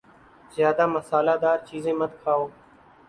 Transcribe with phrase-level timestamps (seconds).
[0.55, 2.43] زیادہ مصالہ دار چیزیں مت کھاؤ